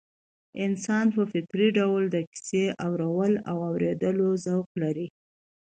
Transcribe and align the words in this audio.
انسان 0.65 1.05
په 1.15 1.21
فطري 1.31 1.67
ډول 1.79 2.03
د 2.09 2.17
کيسې 2.31 2.63
اورولو 2.85 3.37
او 3.49 3.57
اورېدلو 3.69 4.29
ذوق 4.45 4.67
لري 4.81 5.07